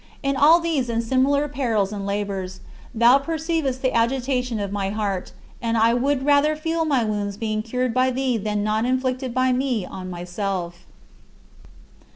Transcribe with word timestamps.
In 0.23 0.35
all 0.35 0.59
these 0.59 0.89
and 0.89 1.03
similar 1.03 1.47
perils 1.47 1.93
and 1.93 2.07
labors, 2.07 2.61
thou 2.91 3.19
perceivest 3.19 3.83
the 3.83 3.93
agitation 3.93 4.59
of 4.59 4.71
my 4.71 4.89
heart, 4.89 5.31
and 5.61 5.77
I 5.77 5.93
would 5.93 6.25
rather 6.25 6.55
feel 6.55 6.85
my 6.85 7.03
wounds 7.03 7.37
being 7.37 7.61
cured 7.61 7.93
by 7.93 8.09
thee 8.09 8.35
than 8.37 8.63
not 8.63 8.83
inflicted 8.85 9.31
by 9.31 9.51
me 9.53 9.85
on 9.85 10.09
myself. 10.09 10.87